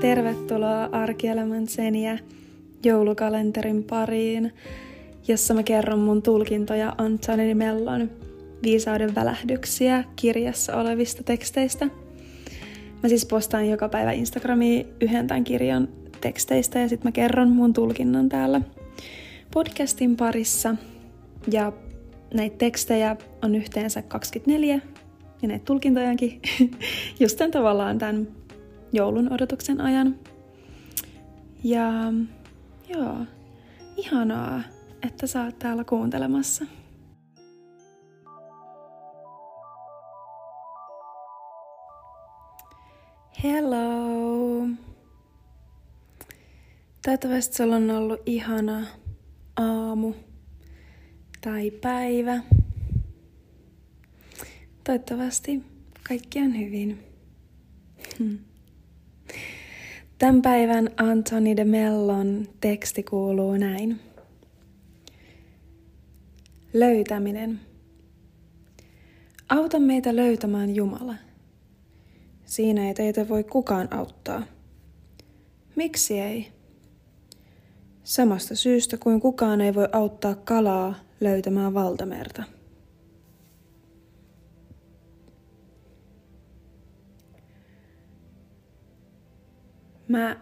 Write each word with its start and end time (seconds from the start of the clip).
tervetuloa 0.00 0.84
Arkielämän 0.84 1.68
seniä 1.68 2.18
joulukalenterin 2.84 3.84
pariin, 3.84 4.52
jossa 5.28 5.54
mä 5.54 5.62
kerron 5.62 5.98
mun 5.98 6.22
tulkintoja 6.22 6.94
Antoni 6.98 7.54
Mellon 7.54 8.10
viisauden 8.62 9.14
välähdyksiä 9.14 10.04
kirjassa 10.16 10.76
olevista 10.76 11.22
teksteistä. 11.22 11.86
Mä 13.02 13.08
siis 13.08 13.26
postaan 13.26 13.68
joka 13.68 13.88
päivä 13.88 14.12
Instagramiin 14.12 14.86
yhden 15.00 15.26
tämän 15.26 15.44
kirjan 15.44 15.88
teksteistä 16.20 16.78
ja 16.78 16.88
sitten 16.88 17.08
mä 17.08 17.12
kerron 17.12 17.50
mun 17.50 17.72
tulkinnan 17.72 18.28
täällä 18.28 18.60
podcastin 19.54 20.16
parissa. 20.16 20.74
Ja 21.52 21.72
näitä 22.34 22.56
tekstejä 22.58 23.16
on 23.42 23.54
yhteensä 23.54 24.02
24 24.02 24.80
ja 25.42 25.48
näitä 25.48 25.64
tulkintojakin 25.64 26.40
just 27.20 27.38
tämän 27.38 27.50
tavallaan 27.50 27.98
tämän 27.98 28.28
joulun 28.92 29.32
odotuksen 29.32 29.80
ajan. 29.80 30.18
Ja 31.64 31.90
joo, 32.88 33.16
ihanaa, 33.96 34.62
että 35.02 35.26
sä 35.26 35.44
oot 35.44 35.58
täällä 35.58 35.84
kuuntelemassa. 35.84 36.66
Hello! 43.42 44.68
Toivottavasti 47.04 47.56
sulla 47.56 47.76
on 47.76 47.90
ollut 47.90 48.20
ihana 48.26 48.86
aamu 49.56 50.14
tai 51.40 51.70
päivä. 51.70 52.40
Toivottavasti 54.84 55.62
kaikki 56.08 56.40
on 56.40 56.58
hyvin. 56.58 56.98
Hmm. 58.18 58.51
Tämän 60.22 60.42
päivän 60.42 60.90
Anthony 60.96 61.56
de 61.56 61.64
Mellon 61.64 62.48
teksti 62.60 63.02
kuuluu 63.02 63.56
näin. 63.56 64.00
Löytäminen. 66.72 67.60
Auta 69.48 69.80
meitä 69.80 70.16
löytämään 70.16 70.74
Jumala. 70.74 71.14
Siinä 72.44 72.88
ei 72.88 72.94
teitä 72.94 73.28
voi 73.28 73.44
kukaan 73.44 73.94
auttaa. 73.94 74.42
Miksi 75.76 76.20
ei? 76.20 76.48
Samasta 78.04 78.54
syystä 78.54 78.96
kuin 78.96 79.20
kukaan 79.20 79.60
ei 79.60 79.74
voi 79.74 79.88
auttaa 79.92 80.34
kalaa 80.34 80.94
löytämään 81.20 81.74
valtamerta. 81.74 82.42
Mä 90.12 90.36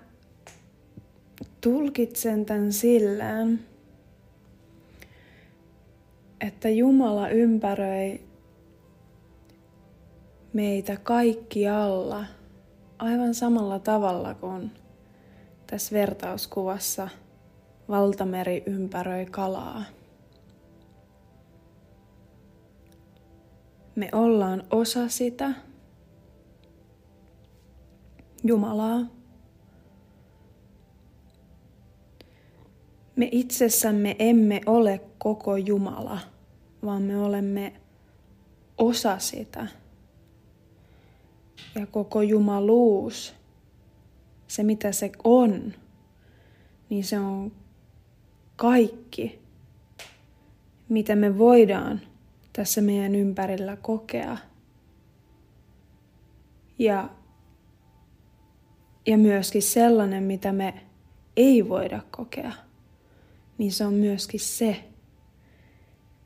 tulkitsen 1.60 2.46
tämän 2.46 2.72
sillään, 2.72 3.60
että 6.40 6.68
Jumala 6.68 7.28
ympäröi 7.28 8.20
meitä 10.52 10.96
kaikkialla 10.96 12.24
aivan 12.98 13.34
samalla 13.34 13.78
tavalla 13.78 14.34
kuin 14.34 14.70
tässä 15.66 15.94
vertauskuvassa 15.94 17.08
valtameri 17.88 18.62
ympäröi 18.66 19.26
kalaa. 19.26 19.84
Me 23.94 24.08
ollaan 24.12 24.62
osa 24.70 25.08
sitä 25.08 25.52
Jumalaa. 28.44 29.19
Me 33.20 33.28
itsessämme 33.32 34.16
emme 34.18 34.60
ole 34.66 35.00
koko 35.18 35.56
Jumala, 35.56 36.18
vaan 36.84 37.02
me 37.02 37.18
olemme 37.18 37.72
osa 38.78 39.18
sitä. 39.18 39.66
Ja 41.74 41.86
koko 41.86 42.22
jumaluus, 42.22 43.34
se 44.46 44.62
mitä 44.62 44.92
se 44.92 45.12
on, 45.24 45.72
niin 46.90 47.04
se 47.04 47.18
on 47.18 47.52
kaikki, 48.56 49.38
mitä 50.88 51.16
me 51.16 51.38
voidaan 51.38 52.00
tässä 52.52 52.80
meidän 52.80 53.14
ympärillä 53.14 53.76
kokea. 53.76 54.36
Ja, 56.78 57.10
ja 59.06 59.18
myöskin 59.18 59.62
sellainen, 59.62 60.22
mitä 60.22 60.52
me 60.52 60.74
ei 61.36 61.68
voida 61.68 62.00
kokea 62.10 62.69
niin 63.60 63.72
se 63.72 63.86
on 63.86 63.94
myöskin 63.94 64.40
se, 64.40 64.84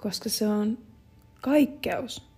koska 0.03 0.29
se 0.29 0.49
on 0.49 0.79
kaikkeus. 1.41 2.29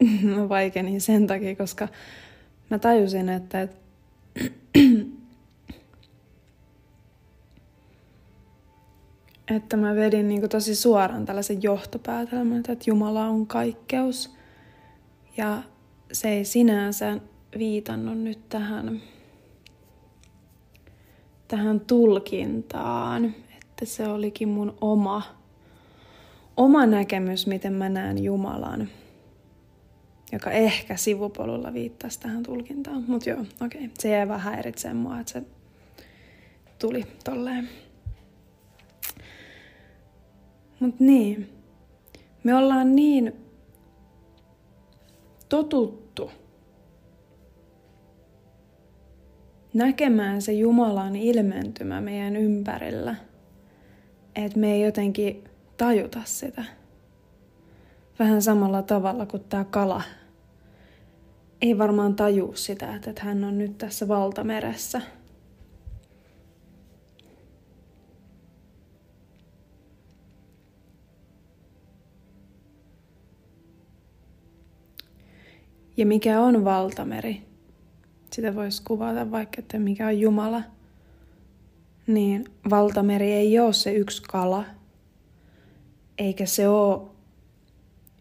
mä 0.36 0.48
vaikenin 0.48 1.00
sen 1.00 1.26
takia, 1.26 1.56
koska 1.56 1.88
mä 2.70 2.78
tajusin, 2.78 3.28
että, 3.28 3.62
että 3.62 3.76
että 9.56 9.76
mä 9.76 9.94
vedin 9.94 10.28
niin 10.28 10.48
tosi 10.48 10.74
suoraan 10.74 11.24
tällaisen 11.24 11.62
johtopäätelmän, 11.62 12.58
että 12.58 12.76
Jumala 12.86 13.26
on 13.26 13.46
kaikkeus. 13.46 14.36
Ja 15.36 15.62
se 16.12 16.28
ei 16.28 16.44
sinänsä 16.44 17.20
viitannut 17.58 18.18
nyt 18.18 18.48
tähän, 18.48 19.02
tähän 21.48 21.80
tulkintaan, 21.80 23.34
että 23.56 23.84
se 23.84 24.08
olikin 24.08 24.48
mun 24.48 24.76
oma, 24.80 25.22
oma 26.56 26.86
näkemys, 26.86 27.46
miten 27.46 27.72
mä 27.72 27.88
näen 27.88 28.24
Jumalan, 28.24 28.88
joka 30.32 30.50
ehkä 30.50 30.96
sivupolulla 30.96 31.72
viittasi 31.72 32.20
tähän 32.20 32.42
tulkintaan. 32.42 33.04
Mutta 33.06 33.30
joo, 33.30 33.40
okei, 33.40 33.84
okay. 33.84 33.90
se 33.98 34.08
jäi 34.08 34.28
vähän 34.28 34.52
häiritsemään 34.52 34.96
mua, 34.96 35.20
että 35.20 35.32
se 35.32 35.42
tuli 36.78 37.04
tolleen. 37.24 37.68
Mut 40.80 41.00
niin, 41.00 41.48
me 42.44 42.54
ollaan 42.54 42.96
niin 42.96 43.32
totuttu 45.48 46.30
näkemään 49.74 50.42
se 50.42 50.52
Jumalan 50.52 51.16
ilmentymä 51.16 52.00
meidän 52.00 52.36
ympärillä, 52.36 53.14
että 54.36 54.58
me 54.58 54.72
ei 54.72 54.82
jotenkin 54.82 55.44
tajuta 55.76 56.20
sitä. 56.24 56.64
Vähän 58.18 58.42
samalla 58.42 58.82
tavalla 58.82 59.26
kuin 59.26 59.44
tämä 59.48 59.64
kala 59.64 60.02
ei 61.60 61.78
varmaan 61.78 62.16
taju 62.16 62.52
sitä, 62.54 62.94
että 62.94 63.22
hän 63.24 63.44
on 63.44 63.58
nyt 63.58 63.78
tässä 63.78 64.08
valtameressä. 64.08 65.00
Ja 75.96 76.06
mikä 76.06 76.40
on 76.40 76.64
valtameri? 76.64 77.51
Sitä 78.32 78.54
voisi 78.54 78.82
kuvata 78.82 79.30
vaikka, 79.30 79.58
että 79.58 79.78
mikä 79.78 80.06
on 80.06 80.20
Jumala, 80.20 80.62
niin 82.06 82.44
valtameri 82.70 83.32
ei 83.32 83.58
ole 83.58 83.72
se 83.72 83.92
yksi 83.92 84.22
kala, 84.22 84.64
eikä 86.18 86.46
se 86.46 86.68
ole 86.68 87.02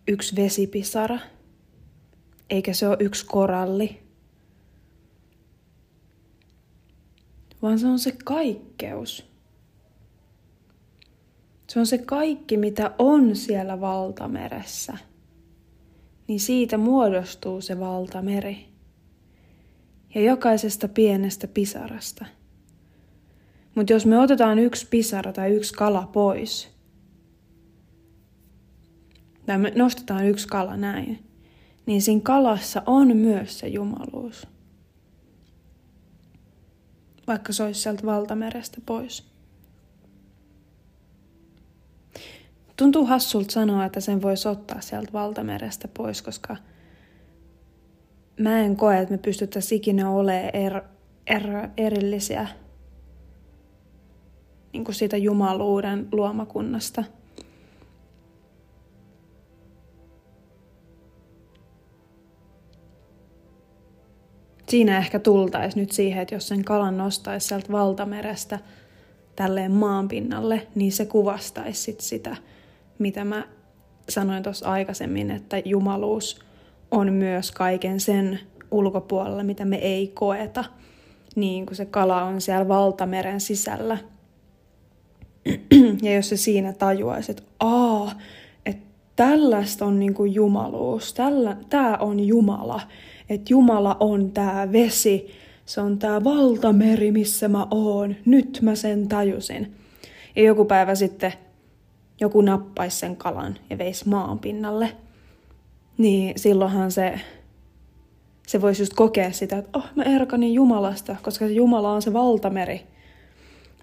yksi 0.08 0.36
vesipisara, 0.36 1.20
eikä 2.50 2.74
se 2.74 2.88
ole 2.88 2.98
yksi 3.00 3.26
koralli, 3.26 4.00
vaan 7.62 7.80
se 7.80 7.88
on 7.88 8.00
se 8.00 8.12
kaikkeus. 8.24 9.32
Se 11.70 11.80
on 11.80 11.86
se 11.86 11.98
kaikki, 11.98 12.58
mitä 12.58 12.92
on 13.00 13.36
siellä 13.36 13.82
valtameressä. 13.82 14.98
Niin 16.28 16.40
siitä 16.40 16.78
muodostuu 16.78 17.62
se 17.62 17.80
valtameri 17.80 18.71
ja 20.16 20.22
jokaisesta 20.22 20.88
pienestä 20.88 21.48
pisarasta. 21.48 22.26
Mutta 23.76 23.94
jos 23.94 24.06
me 24.06 24.20
otetaan 24.20 24.60
yksi 24.60 24.88
pisara 24.90 25.34
tai 25.34 25.52
yksi 25.52 25.74
kala 25.74 26.10
pois, 26.14 26.70
tai 29.46 29.58
me 29.58 29.72
nostetaan 29.76 30.26
yksi 30.26 30.48
kala 30.48 30.78
näin, 30.78 31.24
niin 31.86 32.02
siinä 32.02 32.22
kalassa 32.24 32.84
on 32.86 33.18
myös 33.18 33.60
se 33.60 33.68
jumaluus. 33.68 34.48
Vaikka 37.28 37.54
se 37.54 37.64
olisi 37.64 37.82
sieltä 37.82 38.06
valtamerestä 38.06 38.78
pois. 38.86 39.32
Tuntuu 42.78 43.06
hassulta 43.06 43.52
sanoa, 43.52 43.86
että 43.86 44.00
sen 44.00 44.22
voisi 44.22 44.48
ottaa 44.48 44.82
sieltä 44.82 45.14
valtamerestä 45.14 45.88
pois, 45.88 46.22
koska 46.22 46.58
mä 48.40 48.60
en 48.60 48.76
koe, 48.76 49.00
että 49.00 49.14
me 49.14 49.18
pystyttäisiin 49.18 49.78
ikinä 49.78 50.10
olemaan 50.10 50.56
er, 50.56 50.82
er, 51.28 51.70
erillisiä 51.78 52.48
niin 54.74 54.86
kuin 54.86 54.96
siitä 54.96 55.18
jumaluuden 55.18 56.08
luomakunnasta. 56.12 57.04
Siinä 64.70 64.98
ehkä 64.98 65.20
tultaisi 65.20 65.80
nyt 65.80 65.92
siihen, 65.92 66.22
että 66.22 66.36
jos 66.36 66.48
sen 66.48 66.64
kalan 66.64 66.98
nostaisi 66.98 67.48
sieltä 67.48 67.72
valtamerestä 67.72 68.60
tälleen 69.36 69.72
maanpinnalle, 69.72 70.68
niin 70.76 70.92
se 70.92 71.06
kuvastaisi 71.06 71.82
sit 71.82 72.00
sitä, 72.00 72.36
mitä 73.00 73.26
mä 73.26 73.48
sanoin 74.10 74.44
tuossa 74.44 74.72
aikaisemmin, 74.72 75.32
että 75.32 75.62
jumaluus 75.66 76.40
on 76.92 77.14
myös 77.14 77.52
kaiken 77.52 78.00
sen 78.00 78.40
ulkopuolella, 78.72 79.44
mitä 79.44 79.66
me 79.66 79.76
ei 79.76 80.08
koeta, 80.08 80.64
niin 81.36 81.66
kuin 81.66 81.78
se 81.78 81.86
kala 81.86 82.24
on 82.24 82.42
siellä 82.42 82.68
valtameren 82.68 83.42
sisällä– 83.42 83.98
ja 86.02 86.16
jos 86.16 86.30
se 86.30 86.38
siinä 86.38 86.74
tajuaisi, 86.74 87.32
että 87.32 87.44
aa, 87.60 88.12
että 88.66 88.86
tällaista 89.16 89.86
on 89.86 90.00
niinku 90.00 90.26
jumaluus, 90.26 91.14
tällä, 91.14 91.58
tää 91.70 91.98
on 91.98 92.20
Jumala, 92.20 92.82
että 93.30 93.54
Jumala 93.54 93.98
on 94.00 94.32
tää 94.32 94.72
vesi, 94.72 95.28
se 95.66 95.82
on 95.82 96.00
tää 96.00 96.24
valtameri, 96.24 97.12
missä 97.12 97.48
mä 97.48 97.68
oon, 97.72 98.16
nyt 98.26 98.60
mä 98.62 98.76
sen 98.76 99.08
tajusin. 99.08 99.74
Ja 100.36 100.44
joku 100.44 100.66
päivä 100.66 100.96
sitten 100.96 101.34
joku 102.20 102.42
nappaisi 102.42 102.98
sen 102.98 103.16
kalan 103.16 103.58
ja 103.70 103.78
veisi 103.78 104.10
maan 104.10 104.40
pinnalle, 104.40 104.92
niin 105.98 106.40
silloinhan 106.40 106.92
se, 106.92 107.20
se 108.48 108.62
voisi 108.62 108.82
just 108.82 108.94
kokea 108.94 109.32
sitä, 109.32 109.58
että 109.58 109.80
oh, 109.80 109.86
mä 109.96 110.04
erkanin 110.04 110.54
Jumalasta, 110.54 111.16
koska 111.22 111.48
se 111.48 111.54
Jumala 111.54 111.92
on 111.92 112.02
se 112.02 112.14
valtameri. 112.14 112.88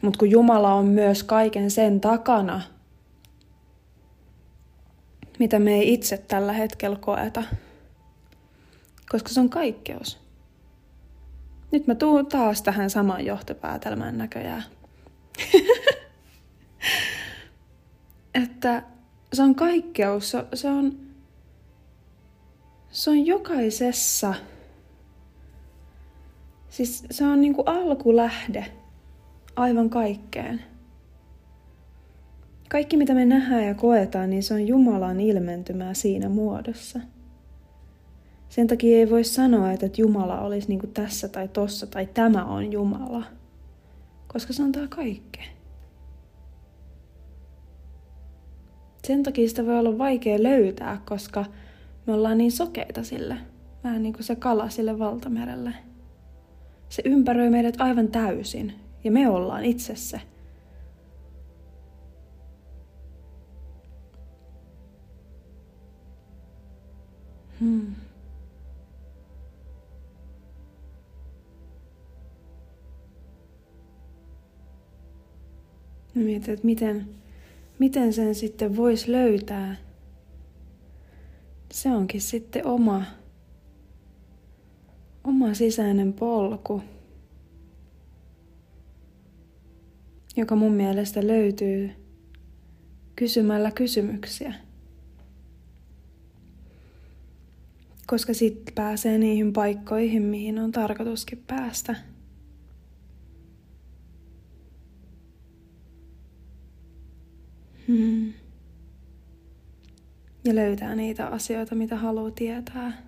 Mutta 0.03 0.19
kun 0.19 0.31
Jumala 0.31 0.75
on 0.75 0.87
myös 0.87 1.23
kaiken 1.23 1.71
sen 1.71 2.01
takana, 2.01 2.63
mitä 5.39 5.59
me 5.59 5.75
ei 5.75 5.93
itse 5.93 6.19
tällä 6.19 6.53
hetkellä 6.53 6.97
koeta. 6.97 7.43
Koska 9.09 9.29
se 9.29 9.41
on 9.41 9.51
kaikkeus. 9.51 10.19
Nyt 11.71 11.87
mä 11.87 11.95
tuun 11.95 12.27
taas 12.27 12.63
tähän 12.63 12.91
samaan 12.91 13.27
johtopäätelmään 13.27 14.19
näköjään. 14.19 14.65
että 18.45 18.83
se 19.33 19.43
on 19.43 19.55
kaikkeus, 19.55 20.31
se, 20.31 20.45
se 20.55 20.69
on, 20.69 21.08
se 22.99 23.11
on 23.11 23.27
jokaisessa. 23.27 24.35
Siis 26.69 27.05
se 27.11 27.25
on 27.27 27.41
niinku 27.41 27.63
alkulähde 27.67 28.67
aivan 29.57 29.91
kaikkeen. 29.91 30.63
Kaikki 32.69 32.97
mitä 32.97 33.15
me 33.15 33.25
nähdään 33.25 33.65
ja 33.65 33.75
koetaan, 33.75 34.31
niin 34.31 34.43
se 34.43 34.55
on 34.55 34.67
Jumalan 34.67 35.21
ilmentymää 35.21 35.95
siinä 35.95 36.29
muodossa. 36.29 37.01
Sen 38.49 38.67
takia 38.67 38.99
ei 38.99 39.11
voi 39.11 39.25
sanoa, 39.25 39.73
että 39.73 39.89
Jumala 39.97 40.41
olisi 40.41 40.69
niin 40.69 40.93
tässä 40.95 41.29
tai 41.29 41.49
tossa 41.49 41.87
tai 41.87 42.07
tämä 42.07 42.45
on 42.45 42.73
Jumala, 42.73 43.25
koska 44.33 44.53
se 44.53 44.63
antaa 44.63 44.89
kaikkea. 44.89 45.47
Sen 49.07 49.23
takia 49.23 49.49
sitä 49.49 49.67
voi 49.67 49.79
olla 49.79 49.99
vaikea 49.99 50.43
löytää, 50.43 51.01
koska 51.07 51.45
me 52.09 52.15
ollaan 52.15 52.39
niin 52.39 52.53
sokeita 52.53 53.05
sille, 53.05 53.37
vähän 53.85 54.03
niin 54.03 54.13
kuin 54.13 54.25
se 54.25 54.37
kala 54.37 54.69
sille 54.69 54.99
valtamerelle. 54.99 55.75
Se 56.89 57.03
ympäröi 57.05 57.51
meidät 57.51 57.81
aivan 57.81 58.09
täysin, 58.09 58.73
ja 59.05 59.11
me 59.11 59.29
ollaan 59.29 59.65
itse 59.65 59.97
se. 59.97 60.21
Hmm. 67.61 67.95
Mietin, 76.15 76.55
että 76.55 76.67
miten, 76.67 77.09
miten 77.79 78.13
sen 78.13 78.35
sitten 78.35 78.77
voisi 78.77 79.13
löytää. 79.13 79.88
Se 81.73 81.91
onkin 81.91 82.21
sitten 82.21 82.67
oma, 82.67 83.03
oma 85.25 85.55
sisäinen 85.55 86.13
polku. 86.13 86.83
joka 90.39 90.57
mun 90.57 90.73
mielestä 90.73 91.27
löytyy 91.27 91.91
kysymällä 93.17 93.71
kysymyksiä. 93.71 94.55
Koska 98.07 98.35
sitten 98.35 98.75
pääsee 98.75 99.19
niihin 99.19 99.53
paikkoihin, 99.53 100.23
mihin 100.23 100.59
on 100.59 100.73
tarkoituskin 100.73 101.45
päästä. 101.47 101.97
Hmm. 107.89 108.33
Ja 110.49 110.55
löytää 110.55 110.95
niitä 110.95 111.27
asioita, 111.27 111.75
mitä 111.75 111.97
haluaa 111.97 112.31
tietää. 112.31 113.03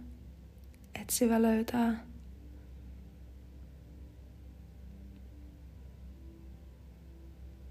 Etsivä 1.01 1.43
löytää 1.43 2.05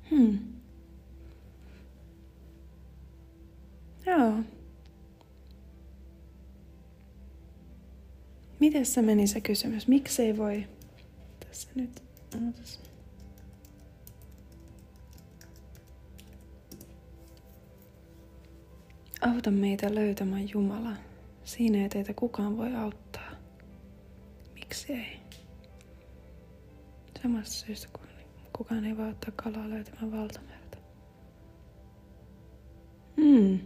Hmm. 0.10 0.40
Joo. 4.06 4.34
Miten 8.60 8.86
se 8.86 9.02
meni 9.02 9.28
se 9.28 9.42
kysymys? 9.42 9.88
Ei 10.20 10.38
voi 10.38 10.68
tässä 11.40 11.70
nyt? 11.76 12.04
Ootas. 12.46 12.89
Auta 19.22 19.52
meitä 19.52 19.96
löytämään 19.96 20.50
Jumala. 20.50 20.92
Siinä 21.44 21.84
ei 21.84 21.90
teitä 21.90 22.14
kukaan 22.14 22.58
voi 22.58 22.76
auttaa. 22.76 23.32
Miksi 24.54 24.94
ei? 24.94 25.20
Samasta 27.24 27.56
syystä 27.56 27.88
kuin 27.94 28.10
Kukaan 28.58 28.86
ei 28.86 28.98
voi 28.98 29.10
ottaa 29.10 29.32
kalaa 29.36 29.70
löytämään 29.70 30.12
valtamerta. 30.12 30.78
Hmm. 33.22 33.60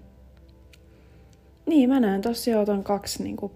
Niin, 1.66 1.90
mä 1.90 2.00
näen 2.00 2.22
tossa 2.22 2.50
jo 2.50 2.62
otan 2.62 2.84
kaksi 2.84 3.24
niinku, 3.24 3.52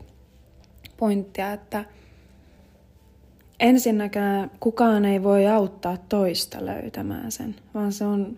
pointtia, 0.98 1.54
että 1.54 1.86
ensinnäkään 3.60 4.52
kukaan 4.60 5.06
ei 5.06 5.24
voi 5.24 5.48
auttaa 5.48 5.98
toista 5.98 6.66
löytämään 6.66 7.32
sen, 7.32 7.56
vaan 7.74 7.92
se 7.92 8.06
on 8.06 8.38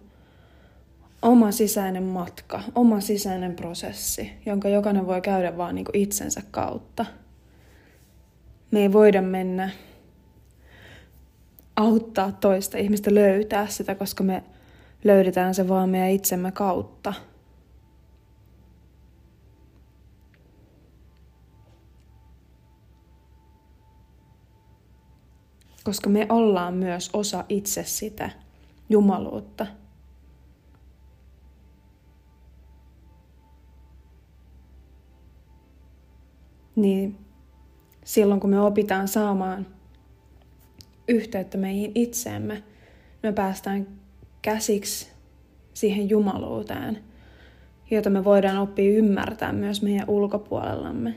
oma 1.21 1.51
sisäinen 1.51 2.03
matka, 2.03 2.63
oma 2.75 2.99
sisäinen 2.99 3.55
prosessi, 3.55 4.31
jonka 4.45 4.69
jokainen 4.69 5.07
voi 5.07 5.21
käydä 5.21 5.57
vaan 5.57 5.75
niinku 5.75 5.91
itsensä 5.93 6.41
kautta. 6.51 7.05
Me 8.71 8.79
ei 8.79 8.93
voida 8.93 9.21
mennä 9.21 9.69
auttaa 11.75 12.31
toista 12.31 12.77
ihmistä 12.77 13.15
löytää 13.15 13.67
sitä, 13.67 13.95
koska 13.95 14.23
me 14.23 14.43
löydetään 15.03 15.55
se 15.55 15.67
vaan 15.67 15.89
meidän 15.89 16.09
itsemme 16.09 16.51
kautta. 16.51 17.13
Koska 25.83 26.09
me 26.09 26.25
ollaan 26.29 26.73
myös 26.73 27.09
osa 27.13 27.45
itse 27.49 27.83
sitä 27.83 28.29
jumaluutta. 28.89 29.67
Niin 36.79 37.17
silloin 38.03 38.39
kun 38.39 38.49
me 38.49 38.61
opitaan 38.61 39.07
saamaan 39.07 39.67
yhteyttä 41.07 41.57
meihin 41.57 41.91
itseemme, 41.95 42.63
me 43.23 43.31
päästään 43.31 43.87
käsiksi 44.41 45.11
siihen 45.73 46.09
jumaluuteen, 46.09 47.03
jota 47.91 48.09
me 48.09 48.23
voidaan 48.23 48.57
oppia 48.57 48.97
ymmärtää 48.97 49.53
myös 49.53 49.81
meidän 49.81 50.09
ulkopuolellamme. 50.09 51.15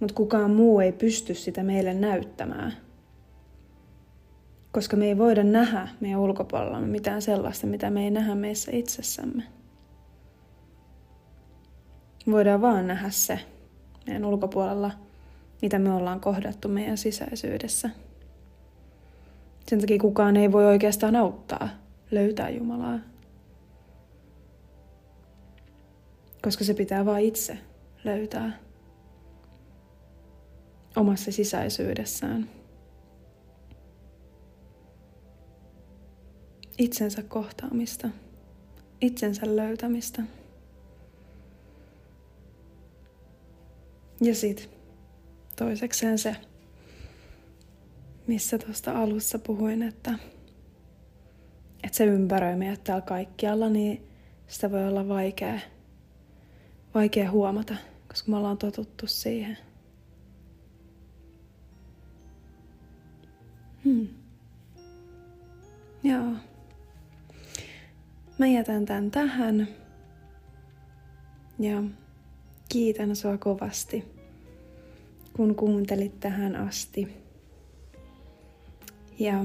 Mutta 0.00 0.14
kukaan 0.14 0.50
muu 0.50 0.80
ei 0.80 0.92
pysty 0.92 1.34
sitä 1.34 1.62
meille 1.62 1.94
näyttämään. 1.94 2.72
Koska 4.72 4.96
me 4.96 5.06
ei 5.06 5.18
voida 5.18 5.44
nähdä 5.44 5.88
meidän 6.00 6.20
ulkopuolella 6.20 6.80
mitään 6.80 7.22
sellaista, 7.22 7.66
mitä 7.66 7.90
me 7.90 8.04
ei 8.04 8.10
nähdä 8.10 8.34
meissä 8.34 8.70
itsessämme. 8.74 9.42
Voidaan 12.30 12.60
vaan 12.60 12.86
nähdä 12.86 13.10
se 13.10 13.38
meidän 14.06 14.24
ulkopuolella, 14.24 14.90
mitä 15.62 15.78
me 15.78 15.92
ollaan 15.92 16.20
kohdattu 16.20 16.68
meidän 16.68 16.98
sisäisyydessä. 16.98 17.90
Sen 19.68 19.80
takia 19.80 19.98
kukaan 19.98 20.36
ei 20.36 20.52
voi 20.52 20.66
oikeastaan 20.66 21.16
auttaa 21.16 21.68
löytää 22.10 22.50
Jumalaa. 22.50 22.98
Koska 26.42 26.64
se 26.64 26.74
pitää 26.74 27.06
vaan 27.06 27.20
itse 27.20 27.58
löytää 28.04 28.58
omassa 30.96 31.32
sisäisyydessään. 31.32 32.48
Itsensä 36.78 37.22
kohtaamista, 37.22 38.08
itsensä 39.00 39.56
löytämistä. 39.56 40.22
Ja 44.20 44.34
sitten 44.34 44.66
toisekseen 45.56 46.18
se, 46.18 46.36
missä 48.26 48.58
tuosta 48.58 49.02
alussa 49.02 49.38
puhuin, 49.38 49.82
että, 49.82 50.10
että 51.84 51.96
se 51.96 52.04
ympäröi 52.04 52.56
meidät 52.56 52.84
täällä 52.84 53.06
kaikkialla, 53.06 53.68
niin 53.68 54.06
sitä 54.46 54.70
voi 54.70 54.88
olla 54.88 55.08
vaikea, 55.08 55.60
vaikea 56.94 57.30
huomata, 57.30 57.74
koska 58.08 58.30
me 58.30 58.36
ollaan 58.36 58.58
totuttu 58.58 59.06
siihen. 59.06 59.58
Hmm. 63.84 64.08
Joo. 66.02 66.32
Mä 68.38 68.46
jätän 68.46 68.86
tämän 68.86 69.10
tähän. 69.10 69.68
Ja 71.58 71.82
kiitän 72.76 73.16
sua 73.16 73.38
kovasti, 73.38 74.04
kun 75.32 75.54
kuuntelit 75.54 76.20
tähän 76.20 76.56
asti. 76.56 77.08
Ja 79.18 79.44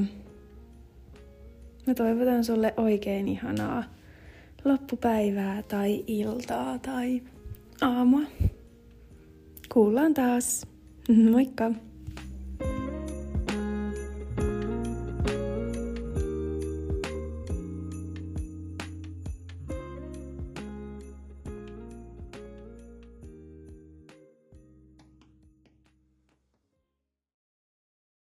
mä 1.88 1.94
toivotan 1.94 2.44
sulle 2.44 2.74
oikein 2.78 3.28
ihanaa 3.28 3.84
loppupäivää 4.66 5.64
tai 5.64 6.04
iltaa 6.08 6.80
tai 6.80 7.22
aamua. 7.82 8.22
Kuullaan 9.74 10.14
taas. 10.14 10.68
Moikka! 11.32 11.72